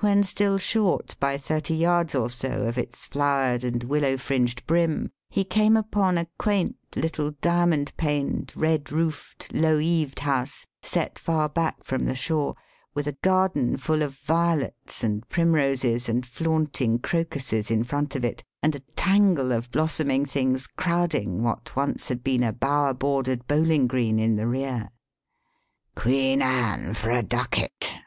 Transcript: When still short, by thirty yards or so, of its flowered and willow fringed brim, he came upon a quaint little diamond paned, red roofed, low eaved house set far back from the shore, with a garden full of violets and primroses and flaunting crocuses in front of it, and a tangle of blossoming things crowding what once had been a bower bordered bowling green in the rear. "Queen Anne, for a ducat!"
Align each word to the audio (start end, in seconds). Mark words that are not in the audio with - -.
When 0.00 0.24
still 0.24 0.58
short, 0.58 1.16
by 1.18 1.38
thirty 1.38 1.74
yards 1.74 2.14
or 2.14 2.28
so, 2.28 2.66
of 2.66 2.76
its 2.76 3.06
flowered 3.06 3.64
and 3.64 3.82
willow 3.82 4.18
fringed 4.18 4.66
brim, 4.66 5.08
he 5.30 5.42
came 5.42 5.74
upon 5.74 6.18
a 6.18 6.26
quaint 6.38 6.76
little 6.94 7.30
diamond 7.40 7.96
paned, 7.96 8.52
red 8.54 8.92
roofed, 8.92 9.54
low 9.54 9.78
eaved 9.78 10.18
house 10.18 10.66
set 10.82 11.18
far 11.18 11.48
back 11.48 11.82
from 11.82 12.04
the 12.04 12.14
shore, 12.14 12.56
with 12.92 13.06
a 13.06 13.16
garden 13.22 13.78
full 13.78 14.02
of 14.02 14.16
violets 14.18 15.02
and 15.02 15.26
primroses 15.30 16.10
and 16.10 16.26
flaunting 16.26 16.98
crocuses 16.98 17.70
in 17.70 17.84
front 17.84 18.14
of 18.14 18.22
it, 18.22 18.44
and 18.62 18.74
a 18.74 18.80
tangle 18.96 19.50
of 19.50 19.70
blossoming 19.70 20.26
things 20.26 20.66
crowding 20.66 21.42
what 21.42 21.74
once 21.74 22.08
had 22.08 22.22
been 22.22 22.42
a 22.42 22.52
bower 22.52 22.92
bordered 22.92 23.46
bowling 23.46 23.86
green 23.86 24.18
in 24.18 24.36
the 24.36 24.46
rear. 24.46 24.90
"Queen 25.96 26.42
Anne, 26.42 26.92
for 26.92 27.08
a 27.08 27.22
ducat!" 27.22 27.94